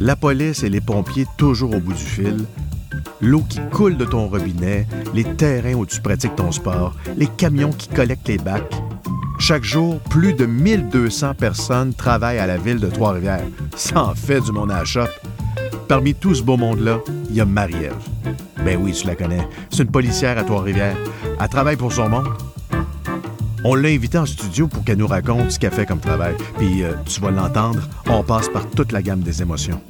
[0.00, 2.46] La police et les pompiers toujours au bout du fil,
[3.20, 7.70] l'eau qui coule de ton robinet, les terrains où tu pratiques ton sport, les camions
[7.70, 8.72] qui collectent les bacs.
[9.38, 13.44] Chaque jour, plus de 1200 personnes travaillent à la ville de Trois-Rivières.
[13.76, 15.10] Ça en fait du monde à la.
[15.86, 17.94] Parmi tout ce beau monde-là, il y a Marie-Ève.
[18.64, 19.46] Ben oui, tu la connais.
[19.68, 20.96] C'est une policière à Trois-Rivières.
[21.38, 22.28] Elle travaille pour son monde.
[23.62, 26.34] On l'a invitée en studio pour qu'elle nous raconte ce qu'elle fait comme travail.
[26.56, 29.80] Puis, euh, tu vas l'entendre, on passe par toute la gamme des émotions.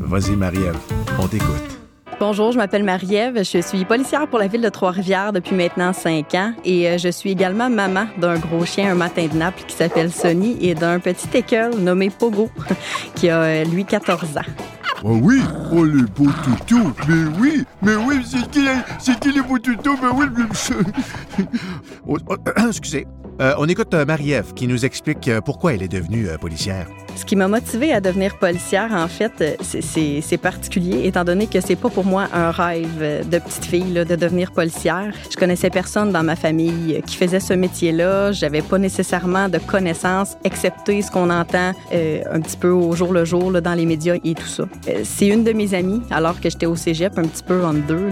[0.00, 0.78] Vas-y, Marie-Ève,
[1.18, 1.78] on t'écoute.
[2.18, 3.42] Bonjour, je m'appelle Marie-Ève.
[3.44, 7.08] Je suis policière pour la ville de Trois-Rivières depuis maintenant cinq ans et euh, je
[7.08, 10.98] suis également maman d'un gros chien un matin de Naples qui s'appelle Sonny et d'un
[10.98, 12.50] petit école nommé Pogo
[13.14, 14.71] qui a, euh, lui, 14 ans.
[15.04, 15.40] Oh oui,
[15.72, 18.64] oh les beaux toutous, mais oui, mais oui, c'est qui,
[19.00, 21.44] c'est qui les beaux toutous, mais oui, mais-
[22.06, 22.36] Oh, oh,
[22.68, 23.06] excusez.
[23.40, 26.86] Euh, on écoute euh, Marie-Ève qui nous explique euh, pourquoi elle est devenue policière.
[27.16, 31.76] Ce qui m'a motivée à devenir policière, en fait, c'est- particulier, étant donné que c'est
[31.76, 35.12] pas pour moi un rêve de petite fille de devenir policière.
[35.30, 38.32] Je connaissais personne dans ma famille qui faisait ce métier-là.
[38.32, 43.24] J'avais pas nécessairement de connaissances, excepté ce qu'on entend un petit peu au jour le
[43.26, 44.64] jour dans les médias et tout ça.
[45.04, 48.08] C'est une de mes amies, alors que j'étais au cégep, un petit peu en deux,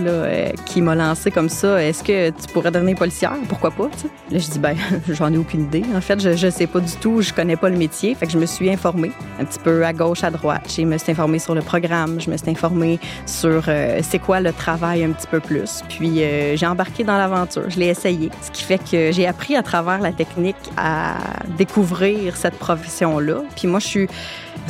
[0.67, 1.83] qui m'a lancé comme ça.
[1.83, 3.33] Est-ce que tu pourrais devenir policière?
[3.49, 3.85] Pourquoi pas?
[4.31, 4.77] Là, je dis, ben,
[5.15, 5.83] j'en ai aucune idée.
[5.95, 8.15] En fait, je, je sais pas du tout, je connais pas le métier.
[8.15, 10.73] Fait que je me suis informée un petit peu à gauche, à droite.
[10.77, 14.41] Je me suis informée sur le programme, je me suis informée sur euh, c'est quoi
[14.41, 15.83] le travail un petit peu plus.
[15.89, 18.31] Puis euh, j'ai embarqué dans l'aventure, je l'ai essayé.
[18.43, 21.17] Ce qui fait que j'ai appris à travers la technique à
[21.59, 23.43] découvrir cette profession-là.
[23.57, 24.09] Puis moi, je suis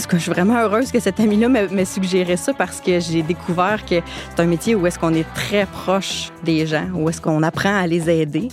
[0.00, 3.22] parce que je suis vraiment heureuse que cet ami-là m'ait suggéré ça parce que j'ai
[3.22, 3.96] découvert que
[4.30, 7.76] c'est un métier où est-ce qu'on est très proche des gens, où est-ce qu'on apprend
[7.76, 8.48] à les aider.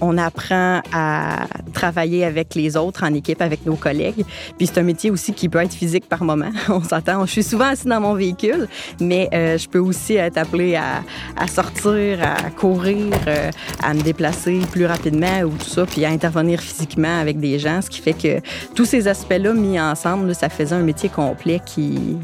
[0.00, 4.24] On apprend à travailler avec les autres en équipe, avec nos collègues.
[4.58, 6.50] Puis c'est un métier aussi qui peut être physique par moment.
[6.68, 7.26] On s'attend.
[7.26, 8.68] Je suis souvent assis dans mon véhicule,
[9.00, 11.02] mais euh, je peux aussi être appelée à,
[11.46, 13.50] sortir, à courir, euh,
[13.82, 17.80] à me déplacer plus rapidement ou tout ça, puis à intervenir physiquement avec des gens.
[17.82, 18.40] Ce qui fait que
[18.74, 22.18] tous ces aspects-là mis ensemble, ça faisait un métier complet qui,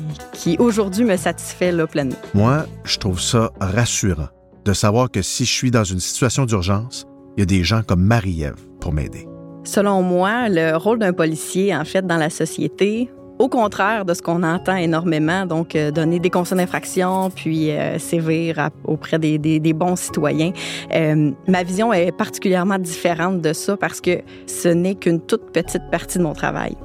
[0.58, 2.16] aujourd'hui me satisfait pleinement.
[2.34, 4.28] Moi, je trouve ça rassurant
[4.64, 7.06] de savoir que si je suis dans une situation d'urgence,
[7.36, 9.28] il y a des gens comme Marie-Ève pour m'aider.
[9.64, 14.22] Selon moi, le rôle d'un policier, en fait, dans la société, au contraire de ce
[14.22, 19.96] qu'on entend énormément, donc euh, donner des constats d'infraction, puis euh, sévir auprès des bons
[19.96, 20.52] citoyens,
[20.94, 25.82] euh, ma vision est particulièrement différente de ça parce que ce n'est qu'une toute petite
[25.90, 26.76] partie de mon travail.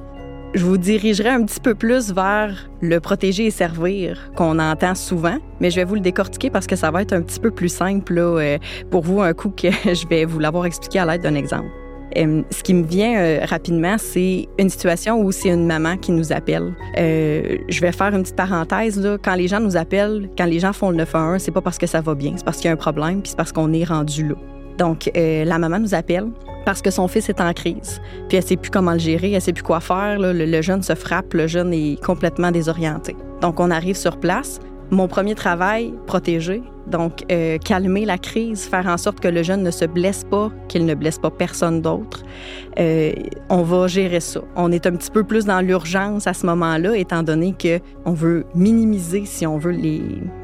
[0.54, 5.38] Je vous dirigerai un petit peu plus vers le protéger et servir qu'on entend souvent,
[5.60, 7.70] mais je vais vous le décortiquer parce que ça va être un petit peu plus
[7.70, 8.58] simple là, euh,
[8.90, 11.68] pour vous un coup que je vais vous l'avoir expliqué à l'aide d'un exemple.
[12.18, 16.12] Euh, ce qui me vient euh, rapidement, c'est une situation où c'est une maman qui
[16.12, 16.74] nous appelle.
[16.98, 19.00] Je vais faire une petite parenthèse.
[19.00, 19.16] Là.
[19.16, 21.86] Quand les gens nous appellent, quand les gens font le 911, c'est pas parce que
[21.86, 23.84] ça va bien, c'est parce qu'il y a un problème, puis c'est parce qu'on est
[23.84, 24.34] rendu là.
[24.82, 26.26] Donc, euh, la maman nous appelle
[26.66, 28.00] parce que son fils est en crise.
[28.28, 30.18] Puis elle sait plus comment le gérer, elle sait plus quoi faire.
[30.18, 33.14] le jeune se frappe, le jeune est complètement désorienté.
[33.40, 34.58] Donc, on arrive sur place.
[34.90, 36.64] Mon premier travail, protéger.
[36.88, 40.50] Donc, euh, calmer la crise, faire en sorte que le jeune ne se blesse pas,
[40.66, 42.24] qu'il ne blesse pas personne d'autre.
[42.80, 43.12] Euh,
[43.50, 44.40] on va gérer ça.
[44.56, 48.14] On est un petit peu plus dans l'urgence à ce moment-là, étant donné que on
[48.14, 50.02] veut minimiser, si on veut, les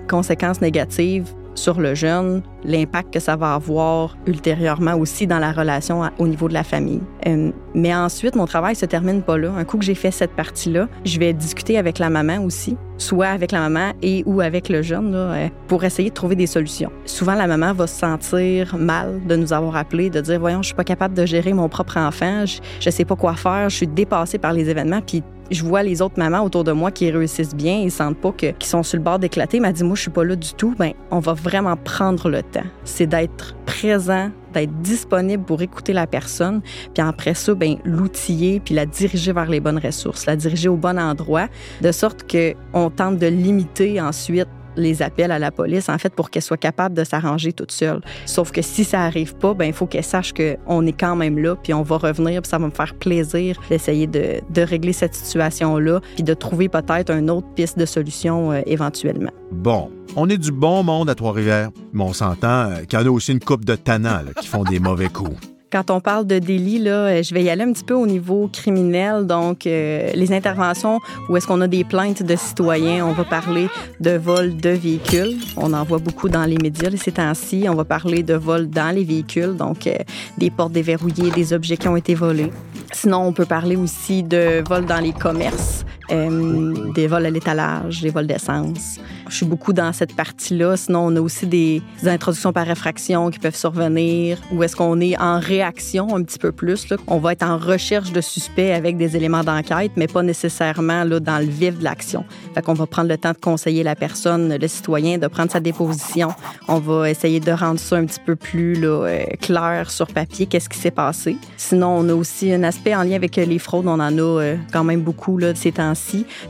[0.09, 6.03] conséquences négatives sur le jeune, l'impact que ça va avoir ultérieurement aussi dans la relation
[6.19, 7.01] au niveau de la famille.
[7.27, 9.51] Euh, mais ensuite, mon travail se termine pas là.
[9.57, 13.29] Un coup que j'ai fait cette partie-là, je vais discuter avec la maman aussi, soit
[13.29, 16.91] avec la maman et ou avec le jeune, euh, pour essayer de trouver des solutions.
[17.05, 20.69] Souvent, la maman va se sentir mal de nous avoir appelés, de dire, voyons, je
[20.69, 23.77] suis pas capable de gérer mon propre enfant, je, je sais pas quoi faire, je
[23.77, 25.01] suis dépassée par les événements,
[25.51, 28.55] je vois les autres mamans autour de moi qui réussissent bien, ils sentent pas qu'ils
[28.63, 29.61] sont sur le bord d'éclater.
[29.61, 30.75] M'a dit, moi, je suis pas là du tout.
[30.79, 32.67] Ben, on va vraiment prendre le temps.
[32.85, 36.63] C'est d'être présent, d'être disponible pour écouter la personne,
[36.95, 40.77] puis après ça, ben, l'outiller, puis la diriger vers les bonnes ressources, la diriger au
[40.77, 41.49] bon endroit,
[41.81, 44.49] de sorte que on tente de limiter ensuite
[44.79, 48.01] les appels à la police, en fait, pour qu'elle soit capable de s'arranger toute seule.
[48.27, 51.39] Sauf que si ça arrive pas, ben il faut qu'elle sache qu'on est quand même
[51.39, 55.15] là, puis on va revenir, puis ça va me faire plaisir d'essayer de, régler cette
[55.15, 59.31] situation-là, puis de trouver peut-être une autre piste de solution euh, éventuellement.
[59.53, 63.07] Bon, on est du bon monde à Trois-Rivières, mais on s'entend euh, qu'il y en
[63.07, 65.37] a aussi une coupe de tannants qui font des mauvais coups.
[65.71, 68.07] Quand on parle de délit, là, euh, je vais y aller un petit peu au
[68.07, 69.27] niveau criminel.
[69.27, 70.99] Donc, euh, les interventions
[71.29, 73.69] où est-ce qu'on a des plaintes de citoyens, on va parler
[74.01, 75.37] de vol de véhicules.
[75.59, 77.67] On en voit beaucoup dans les médias ces temps-ci.
[77.69, 79.93] On va parler de vol dans les véhicules, donc euh,
[80.39, 82.51] des portes déverrouillées, des objets qui ont été volés.
[82.93, 85.85] Sinon, on peut parler aussi de vol dans les commerces.
[86.11, 88.99] Euh, des vols à l'étalage, des vols d'essence.
[89.29, 90.77] Je suis beaucoup dans cette partie-là.
[90.77, 95.21] Sinon, on a aussi des, introductions par réfraction qui peuvent survenir, ou est-ce qu'on est
[95.21, 96.89] en réaction un petit peu plus.
[96.89, 96.97] Là.
[97.07, 101.21] On va être en recherche de suspects avec des éléments d'enquête, mais pas nécessairement là,
[101.21, 102.25] dans le vif de l'action.
[102.55, 105.61] Fait qu'on va prendre le temps de conseiller la personne, le citoyen, de prendre sa
[105.61, 106.31] déposition.
[106.69, 110.47] On va essayer de rendre ça un petit peu plus là, euh, clair sur papier,
[110.47, 111.37] qu'est-ce qui s'est passé.
[111.59, 113.87] Sinon, on a aussi un aspect en lien avec les fraudes.
[113.87, 115.73] On en a euh, quand même beaucoup là, ces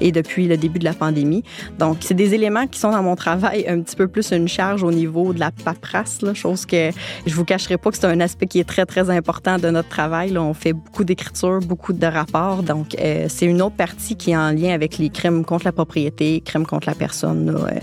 [0.01, 1.43] et depuis le début de la pandémie.
[1.79, 4.83] Donc, c'est des éléments qui sont dans mon travail un petit peu plus une charge
[4.83, 6.91] au niveau de la paperasse, là, chose que
[7.27, 9.89] je vous cacherai pas que c'est un aspect qui est très, très important de notre
[9.89, 10.37] travail.
[10.39, 12.63] On fait beaucoup d'écriture, beaucoup de rapports.
[12.63, 15.73] Donc, euh, c'est une autre partie qui est en lien avec les crimes contre la
[15.73, 17.79] propriété, crimes contre la personne, euh,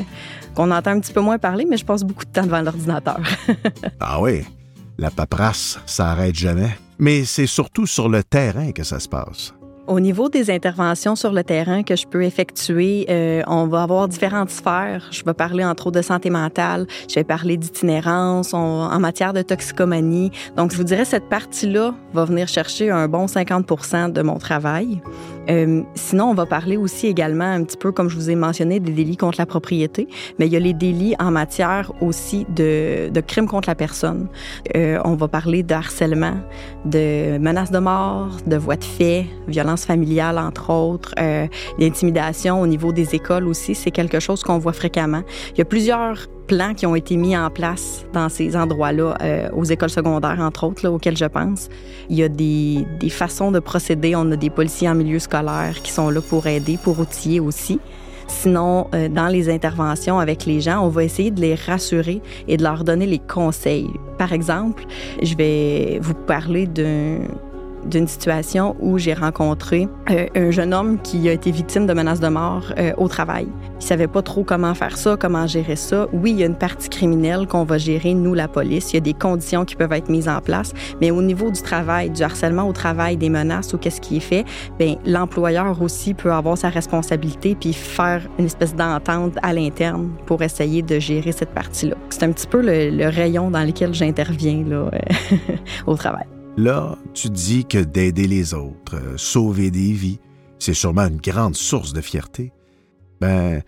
[0.54, 3.20] qu'on entend un petit peu moins parler, mais je passe beaucoup de temps devant l'ordinateur.
[4.00, 4.44] ah oui,
[4.98, 6.70] la paperasse, ça arrête jamais.
[6.98, 9.54] Mais c'est surtout sur le terrain que ça se passe.
[9.88, 14.08] Au niveau des interventions sur le terrain que je peux effectuer, euh, on va avoir
[14.08, 15.08] différentes sphères.
[15.12, 19.44] Je vais parler entre autres de santé mentale, je vais parler d'itinérance, en matière de
[19.44, 20.32] toxicomanie.
[20.58, 25.02] Donc, je vous dirais, cette partie-là va venir chercher un bon 50% de mon travail.
[25.50, 28.80] Euh, sinon, on va parler aussi également un petit peu, comme je vous ai mentionné,
[28.80, 30.08] des délits contre la propriété,
[30.40, 34.28] mais il y a les délits en matière aussi de, de crimes contre la personne.
[34.76, 36.38] Euh, on va parler de harcèlement,
[36.86, 41.48] de menaces de mort, de voies de fait, violence familiale, entre autres, euh,
[41.80, 43.76] d'intimidation au niveau des écoles aussi.
[43.76, 45.24] C'est quelque chose qu'on voit fréquemment.
[45.54, 49.50] Il y a plusieurs plans qui ont été mis en place dans ces endroits-là, euh,
[49.54, 51.70] aux écoles secondaires, entre autres, auxquelles je pense.
[52.10, 54.16] Il y a des, des, façons de procéder.
[54.16, 57.80] On a des policiers en milieu scolaire qui sont là pour aider, pour outiller aussi.
[58.28, 62.58] Sinon, euh, dans les interventions avec les gens, on va essayer de les rassurer et
[62.58, 63.90] de leur donner les conseils.
[64.18, 64.86] Par exemple,
[65.22, 67.20] je vais vous parler d'un
[67.86, 72.20] d'une situation où j'ai rencontré euh, un jeune homme qui a été victime de menaces
[72.20, 73.48] de mort euh, au travail.
[73.80, 76.08] Il savait pas trop comment faire ça, comment gérer ça.
[76.14, 78.92] Oui, il y a une partie criminelle qu'on va gérer, nous, la police.
[78.92, 80.74] Il y a des conditions qui peuvent être mises en place.
[81.02, 84.22] Mais au niveau du travail, du harcèlement au travail, des menaces ou qu'est-ce qui est
[84.22, 84.46] fait,
[84.80, 90.42] ben l'employeur aussi peut avoir sa responsabilité puis faire une espèce d'entente à l'interne pour
[90.42, 91.96] essayer de gérer cette partie-là.
[92.10, 94.90] C'est un petit peu le, le rayon dans lequel j'interviens là,
[95.88, 96.35] au travail.
[96.58, 100.20] Là, tu dis que d'aider les autres, euh, sauver des vies,
[100.58, 102.54] c'est sûrement une grande source de fierté.
[103.20, 103.62] Ben,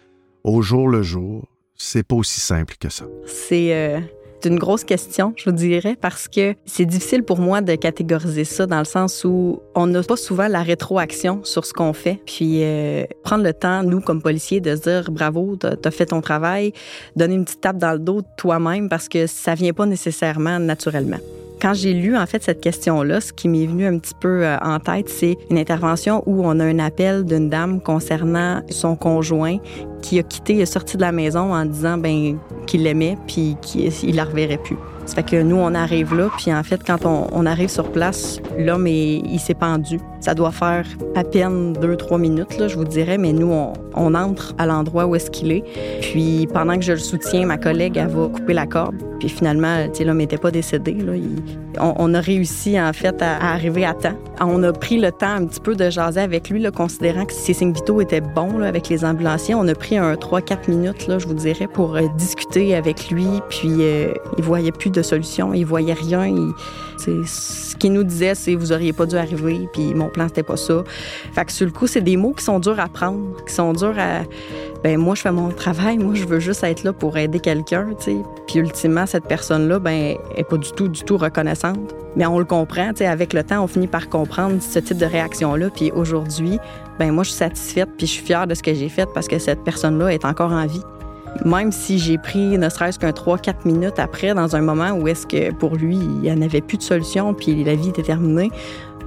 [0.46, 1.46] au jour le jour,
[1.76, 3.04] c'est pas aussi simple que ça.
[3.26, 4.00] C'est euh,
[4.46, 8.66] une grosse question, je vous dirais, parce que c'est difficile pour moi de catégoriser ça
[8.66, 12.22] dans le sens où on n'a pas souvent la rétroaction sur ce qu'on fait.
[12.26, 16.06] Puis euh, prendre le temps, nous, comme policiers, de se dire bravo, t'as as fait
[16.06, 16.72] ton travail,
[17.18, 21.20] donner une petite tape dans le dos toi-même parce que ça vient pas nécessairement naturellement.
[21.60, 24.58] Quand j'ai lu en fait cette question-là, ce qui m'est venu un petit peu euh,
[24.60, 29.58] en tête, c'est une intervention où on a un appel d'une dame concernant son conjoint
[30.02, 34.16] qui a quitté, est sorti de la maison en disant ben qu'il l'aimait puis qu'il
[34.16, 34.78] la reverrait plus.
[35.08, 38.42] Ça fait que nous, on arrive là, puis en fait, quand on, arrive sur place,
[38.58, 40.02] l'homme, il s'est pendu.
[40.20, 40.86] Ça doit faire
[41.16, 43.54] à peine deux, trois minutes, je vous dirais, mais nous,
[43.96, 45.64] on, entre à l'endroit où est-ce qu'il est.
[46.02, 48.98] Puis pendant que je le soutiens, ma collègue, elle va couper la corde.
[49.20, 50.92] Puis finalement, l'homme n'était pas décédé.
[50.92, 51.14] Là.
[51.80, 54.16] On, a réussi, en fait, à, arriver à temps.
[54.40, 57.54] On a pris le temps un petit peu de jaser avec lui, considérant que ses
[57.54, 59.56] signes vitaux étaient bons avec les ambulanciers.
[59.56, 63.28] On a pris un 3-4 minutes, je vous dirais, pour euh, discuter avec lui.
[63.50, 66.28] Puis euh, il voyait plus de solution, il voyait rien.
[66.98, 70.58] Ce qu'il nous disait, c'est vous auriez pas dû arriver, puis mon plan c'était pas
[70.58, 70.84] ça.
[71.34, 73.74] Fait que sur le coup, c'est des mots qui sont durs à prendre, qui sont
[73.74, 74.24] durs à.
[74.84, 77.88] Ben moi, je fais mon travail, moi, je veux juste être là pour aider quelqu'un,
[78.00, 78.18] tu.
[78.48, 81.96] Puis ultimement, cette personne-là, ben, est pas du tout, du tout reconnaissante.
[82.16, 83.04] Mais on le comprend, tu.
[83.04, 85.70] Avec le temps, on finit par comprendre ce type de réaction-là.
[85.70, 86.60] Puis aujourd'hui,
[87.00, 89.28] ben moi, je suis satisfaite, puis je suis fière de ce que j'ai fait parce
[89.28, 90.82] que cette personne-là est encore en vie.
[91.46, 95.28] Même si j'ai pris ne serait-ce qu'un 3-4 minutes après, dans un moment où est-ce
[95.28, 98.50] que pour lui, il n'y avait plus de solution, puis la vie était terminée,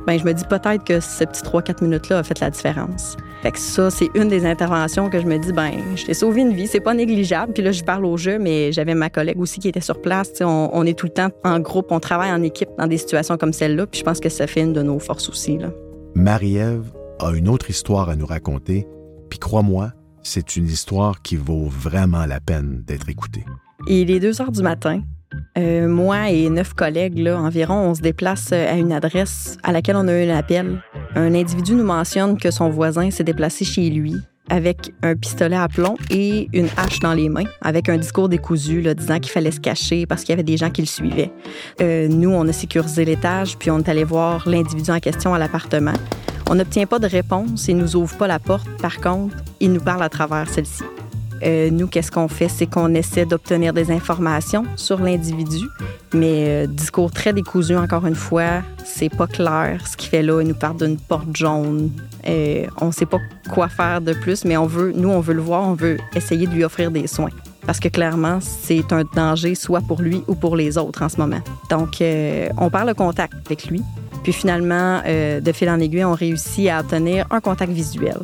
[0.06, 3.16] ben je me dis peut-être que ce petit 3-4 minutes-là a fait la différence.
[3.42, 6.42] Fait que ça, c'est une des interventions que je me dis, ben, je t'ai sauvé
[6.42, 7.52] une vie, c'est pas négligeable.
[7.54, 10.32] Puis là, je parle au jeu, mais j'avais ma collègue aussi qui était sur place.
[10.40, 13.38] On, on, est tout le temps en groupe, on travaille en équipe dans des situations
[13.38, 13.86] comme celle-là.
[13.86, 15.58] Puis je pense que ça fait une de nos forces aussi.
[16.14, 16.84] Marie-Ève
[17.18, 18.86] a une autre histoire à nous raconter.
[19.30, 23.44] Puis crois-moi, c'est une histoire qui vaut vraiment la peine d'être écoutée.
[23.86, 25.02] Il est 2 heures du matin.
[25.56, 29.96] Euh, moi et neuf collègues, là, environ, on se déplace à une adresse à laquelle
[29.96, 30.82] on a eu un appel.
[31.14, 34.16] Un individu nous mentionne que son voisin s'est déplacé chez lui
[34.50, 38.82] avec un pistolet à plomb et une hache dans les mains, avec un discours décousu
[38.82, 41.32] là, disant qu'il fallait se cacher parce qu'il y avait des gens qui le suivaient.
[41.80, 45.38] Euh, nous, on a sécurisé l'étage, puis on est allé voir l'individu en question à
[45.38, 45.94] l'appartement.
[46.52, 48.66] On n'obtient pas de réponse, il nous ouvre pas la porte.
[48.82, 50.82] Par contre, il nous parle à travers celle-ci.
[51.44, 52.48] Euh, nous, qu'est-ce qu'on fait?
[52.48, 55.64] C'est qu'on essaie d'obtenir des informations sur l'individu,
[56.12, 60.40] mais euh, discours très décousu, encore une fois, c'est pas clair ce qu'il fait là.
[60.42, 61.92] Il nous parle d'une porte jaune.
[62.26, 63.20] Euh, on sait pas
[63.54, 66.48] quoi faire de plus, mais on veut, nous, on veut le voir, on veut essayer
[66.48, 67.30] de lui offrir des soins.
[67.64, 71.16] Parce que clairement, c'est un danger soit pour lui ou pour les autres en ce
[71.18, 71.40] moment.
[71.70, 72.02] Donc,
[72.58, 73.84] on parle contact avec lui.
[74.22, 78.18] Puis finalement, de fil en aiguille, on réussit à obtenir un contact visuel.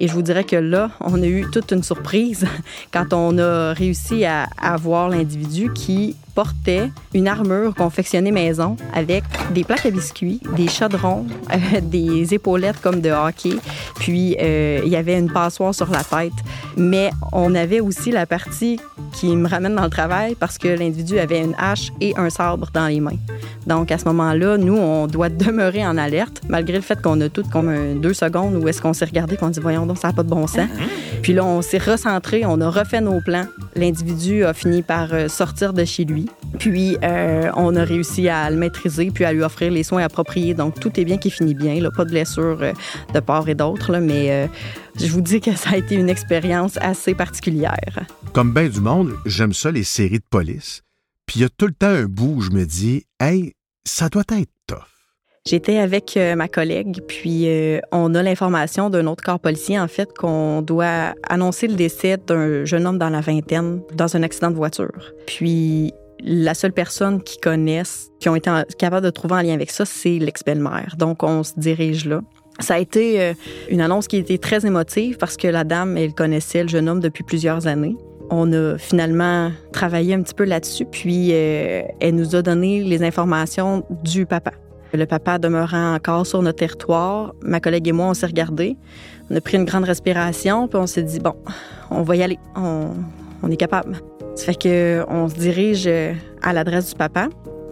[0.00, 2.46] Et je vous dirais que là, on a eu toute une surprise
[2.92, 9.64] quand on a réussi à, avoir l'individu qui portait une armure confectionnée maison avec des
[9.64, 13.56] plaques à biscuits, des chaudrons, euh, des épaulettes comme de hockey,
[13.96, 16.32] puis euh, il y avait une passoire sur la tête.
[16.76, 18.78] Mais on avait aussi la partie
[19.12, 22.68] qui me ramène dans le travail parce que l'individu avait une hache et un sabre
[22.72, 23.18] dans les mains.
[23.66, 27.28] Donc à ce moment-là, nous, on doit demeurer en alerte, malgré le fait qu'on a
[27.28, 30.14] tout comme deux secondes où est-ce qu'on s'est regardé, qu'on dit voyons donc ça n'a
[30.14, 30.68] pas de bon sens.
[31.22, 33.46] Puis là, on s'est recentré, on a refait nos plans.
[33.76, 36.19] L'individu a fini par euh, sortir de chez lui.
[36.58, 40.54] Puis, euh, on a réussi à le maîtriser puis à lui offrir les soins appropriés.
[40.54, 41.80] Donc, tout est bien qui finit bien.
[41.80, 41.90] Là.
[41.90, 42.72] Pas de blessures euh,
[43.14, 44.46] de part et d'autre, mais euh,
[44.98, 48.06] je vous dis que ça a été une expérience assez particulière.
[48.32, 50.82] Comme bien du monde, j'aime ça, les séries de police.
[51.26, 53.54] Puis, il y a tout le temps un bout où je me dis, hey,
[53.86, 54.78] ça doit être tough.
[55.46, 57.48] J'étais avec ma collègue, puis
[57.92, 62.66] on a l'information d'un autre corps policier, en fait, qu'on doit annoncer le décès d'un
[62.66, 65.14] jeune homme dans la vingtaine dans un accident de voiture.
[65.26, 69.70] Puis la seule personne qui connaissent, qui ont été capables de trouver un lien avec
[69.70, 70.94] ça, c'est l'ex-belle-mère.
[70.98, 72.20] Donc, on se dirige là.
[72.58, 73.32] Ça a été euh,
[73.70, 77.00] une annonce qui été très émotive parce que la dame, elle connaissait le jeune homme
[77.00, 77.96] depuis plusieurs années.
[78.30, 83.02] On a finalement travaillé un petit peu là-dessus, puis euh, elle nous a donné les
[83.02, 84.52] informations du papa.
[84.92, 88.76] Le papa demeurant encore sur notre territoire, ma collègue et moi, on s'est regardés.
[89.30, 91.34] On a pris une grande respiration, puis on s'est dit, bon,
[91.90, 94.00] on va y aller, on est capable.
[94.40, 97.28] Ça fait qu'on se dirige euh, à l'adresse du papa.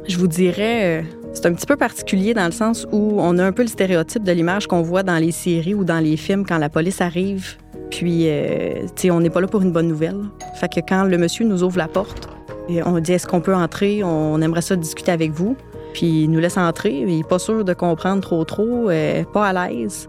[0.06, 3.44] Je vous dirais, euh, c'est un petit peu particulier dans le sens où on a
[3.46, 6.44] un peu le stéréotype de l'image qu'on voit dans les séries ou dans les films
[6.44, 7.56] quand la police arrive.
[7.90, 10.20] Puis, euh, tu sais, on n'est pas là pour une bonne nouvelle.
[10.56, 12.28] Fait que quand le monsieur nous ouvre la porte,
[12.68, 15.56] et on dit est-ce qu'on peut entrer, on aimerait ça discuter avec vous.
[15.94, 18.90] Puis il nous laisse entrer, il n'est pas sûr de comprendre trop trop,
[19.32, 20.06] pas à l'aise.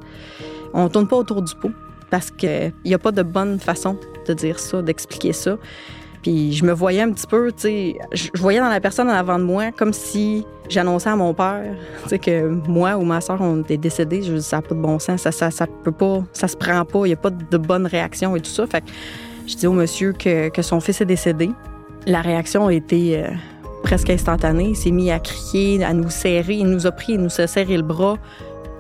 [0.74, 1.72] On tourne pas autour du pot
[2.12, 3.96] parce qu'il n'y a pas de bonne façon
[4.28, 5.58] de dire ça, d'expliquer ça.
[6.22, 9.14] Puis je me voyais un petit peu, tu sais, je voyais dans la personne en
[9.14, 11.64] avant de moi comme si j'annonçais à mon père,
[12.04, 14.22] tu sais, que moi ou ma soeur, on était décédés.
[14.22, 16.58] Je dis, ça n'a pas de bon sens, ça, ça, ça peut pas, ça se
[16.58, 18.68] prend pas, il n'y a pas de bonne réaction et tout ça.
[18.68, 18.88] Fait que
[19.48, 21.50] je dis au monsieur que, que son fils est décédé.
[22.06, 23.30] La réaction a été euh,
[23.84, 24.70] presque instantanée.
[24.70, 26.56] Il s'est mis à crier, à nous serrer.
[26.56, 28.18] Il nous a pris, il nous a serré le bras.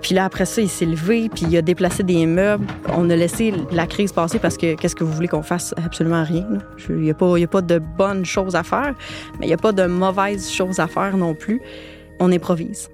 [0.01, 2.65] Puis là, après ça, il s'est levé, puis il a déplacé des meubles.
[2.96, 5.74] On a laissé la crise passer parce que qu'est-ce que vous voulez qu'on fasse?
[5.84, 6.48] Absolument rien.
[6.89, 8.96] Il n'y a, pas, de bonnes choses à faire,
[9.39, 11.62] mais il n'y a pas de mauvaises choses à faire non plus.
[12.20, 12.89] On improvise.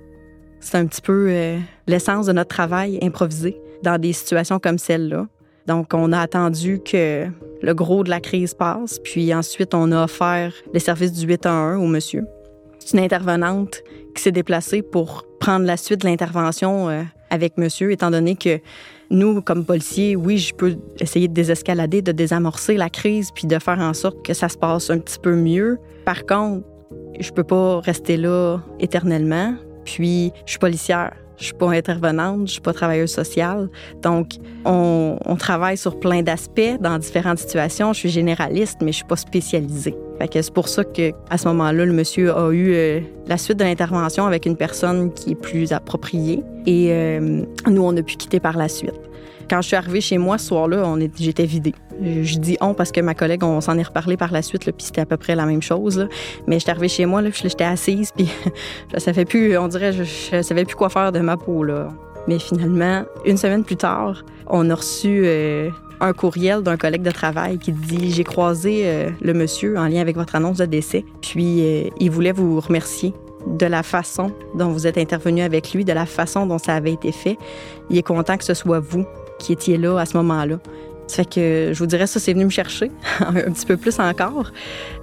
[0.60, 5.28] C'est un petit peu euh, l'essence de notre travail, improviser dans des situations comme celle-là.
[5.68, 7.28] Donc, on a attendu que
[7.62, 11.84] le gros de la crise passe, puis ensuite, on a offert les services du 811
[11.84, 12.24] au monsieur.
[12.94, 13.82] Une intervenante
[14.16, 18.60] qui s'est déplacée pour prendre la suite de l'intervention euh, avec monsieur, étant donné que
[19.10, 23.60] nous, comme policiers, oui, je peux essayer de désescalader, de désamorcer la crise, puis de
[23.60, 25.78] faire en sorte que ça se passe un petit peu mieux.
[26.06, 26.66] Par contre,
[27.20, 29.56] je peux pas rester là éternellement.
[29.84, 31.14] Puis, je suis policière.
[31.38, 33.70] Je suis pas intervenante, je suis pas travailleuse sociale.
[34.02, 37.92] Donc, on, on travaille sur plein d'aspects dans différentes situations.
[37.92, 39.96] Je suis généraliste, mais je suis pas spécialisée.
[40.20, 43.38] Fait que c'est pour ça que à ce moment-là, le monsieur a eu euh, la
[43.38, 46.44] suite de l'intervention avec une personne qui est plus appropriée.
[46.66, 48.94] Et euh, nous, on a pu quitter par la suite.
[49.50, 50.84] Quand je suis arrivée chez moi ce soir-là,
[51.20, 51.76] j'étais vidée.
[52.02, 54.86] Je dis on parce que ma collègue, on s'en est reparlé par la suite, puis
[54.86, 56.00] c'était à peu près la même chose.
[56.00, 56.08] Là.
[56.48, 58.28] Mais j'étais arrivée chez moi, j'étais assise, puis
[58.94, 61.64] je savais plus, on dirait, je, je, savais plus quoi faire de ma peau.
[61.64, 61.90] Là.
[62.28, 67.12] Mais finalement, une semaine plus tard, on a reçu euh, un courriel d'un collègue de
[67.12, 71.06] travail qui dit J'ai croisé euh, le monsieur en lien avec votre annonce de décès,
[71.22, 73.14] puis euh, il voulait vous remercier
[73.48, 76.94] de la façon dont vous êtes intervenu avec lui, de la façon dont ça avait
[76.94, 77.38] été fait.
[77.90, 79.06] Il est content que ce soit vous
[79.40, 80.58] qui étiez là à ce moment-là.
[81.08, 84.00] Ça fait que je vous dirais ça, c'est venu me chercher un petit peu plus
[84.00, 84.52] encore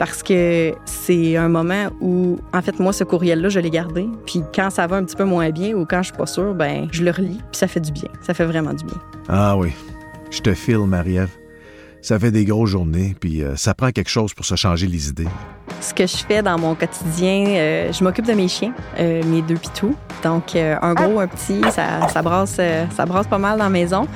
[0.01, 4.09] parce que c'est un moment où, en fait, moi, ce courriel-là, je l'ai gardé.
[4.27, 6.55] Puis quand ça va un petit peu moins bien ou quand je suis pas sûre,
[6.55, 7.41] ben je le relis.
[7.53, 8.09] Puis ça fait du bien.
[8.21, 8.99] Ça fait vraiment du bien.
[9.29, 9.73] Ah oui.
[10.33, 11.29] Je te file, Marie-Ève.
[12.01, 15.11] Ça fait des grosses journées, puis euh, ça prend quelque chose pour se changer les
[15.11, 15.29] idées.
[15.83, 19.43] Ce que je fais dans mon quotidien, euh, je m'occupe de mes chiens, euh, mes
[19.43, 19.97] deux pitous.
[20.23, 22.61] Donc, euh, un gros, un petit, ça, brasse,
[22.97, 24.07] ça brasse pas mal dans la maison.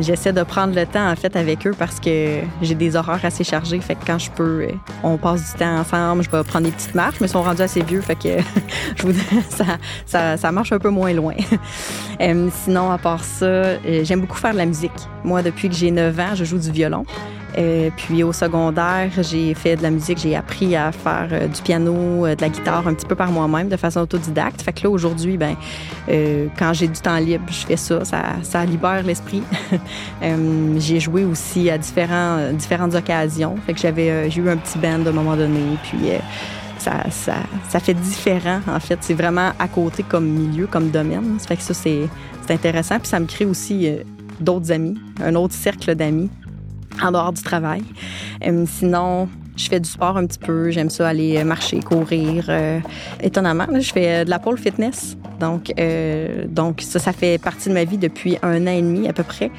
[0.00, 3.44] J'essaie de prendre le temps, en fait, avec eux parce que j'ai des horaires assez
[3.44, 3.78] chargés.
[3.78, 4.66] Fait que quand je peux,
[5.04, 6.24] on passe du temps ensemble.
[6.24, 8.00] Je vais prendre des petites marches, mais ils sont rendus assez vieux.
[8.00, 8.42] Fait que
[8.96, 9.12] je vous
[10.04, 11.34] ça, ça, marche un peu moins loin.
[12.64, 14.90] Sinon, à part ça, j'aime beaucoup faire de la musique.
[15.22, 17.04] Moi, depuis que j'ai 9 ans, je joue du violon.
[17.56, 21.62] Euh, puis au secondaire, j'ai fait de la musique, j'ai appris à faire euh, du
[21.62, 24.60] piano, euh, de la guitare un petit peu par moi-même de façon autodidacte.
[24.62, 25.56] Fait que là aujourd'hui, ben
[26.08, 29.42] euh, quand j'ai du temps libre, je fais ça, ça, ça libère l'esprit.
[30.22, 33.54] Euh, j'ai joué aussi à différents, différentes occasions.
[33.64, 36.10] Fait que j'avais j'ai eu un petit band à un moment donné, puis
[36.78, 37.34] ça, ça,
[37.68, 38.98] ça fait différent en fait.
[39.00, 41.38] C'est vraiment à côté comme milieu, comme domaine.
[41.38, 42.08] Fait que ça c'est
[42.44, 43.88] c'est intéressant, puis ça me crée aussi
[44.40, 46.30] d'autres amis, un autre cercle d'amis
[47.02, 47.82] en dehors du travail.
[48.46, 50.70] Euh, sinon, je fais du sport un petit peu.
[50.70, 52.46] J'aime ça aller marcher, courir.
[52.48, 52.80] Euh,
[53.22, 55.16] étonnamment, je fais de la pole fitness.
[55.40, 59.08] Donc, euh, donc ça, ça fait partie de ma vie depuis un an et demi
[59.08, 59.50] à peu près.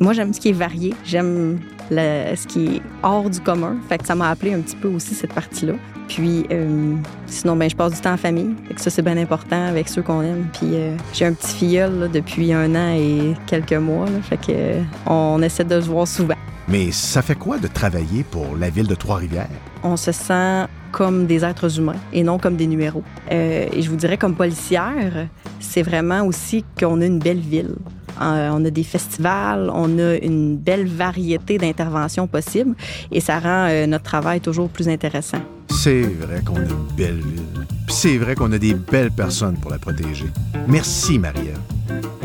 [0.00, 0.94] Moi, j'aime ce qui est varié.
[1.04, 1.60] J'aime
[1.90, 3.76] ce qui est hors du commun.
[3.88, 5.74] Fait que ça m'a appelé un petit peu aussi cette partie-là.
[6.08, 6.94] Puis, euh,
[7.26, 8.54] sinon, ben, je passe du temps en famille.
[8.74, 10.46] Que ça, c'est bien important avec ceux qu'on aime.
[10.52, 14.06] Puis, euh, j'ai un petit filleul depuis un an et quelques mois.
[14.22, 16.34] fait euh, on essaie de se voir souvent.
[16.68, 19.48] Mais ça fait quoi de travailler pour la ville de Trois-Rivières?
[19.86, 23.02] on se sent comme des êtres humains et non comme des numéros.
[23.30, 25.28] Euh, et je vous dirais, comme policière,
[25.60, 27.74] c'est vraiment aussi qu'on a une belle ville.
[28.20, 32.74] Euh, on a des festivals, on a une belle variété d'interventions possibles
[33.12, 35.42] et ça rend euh, notre travail toujours plus intéressant.
[35.70, 37.66] C'est vrai qu'on a une belle ville.
[37.88, 40.26] C'est vrai qu'on a des belles personnes pour la protéger.
[40.66, 41.54] Merci, Maria.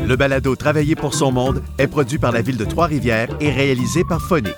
[0.06, 4.02] Le balado Travailler pour son monde est produit par la ville de Trois-Rivières et réalisé
[4.04, 4.54] par Phonique.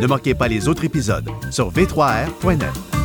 [0.00, 2.97] Ne manquez pas les autres épisodes sur v3r.net.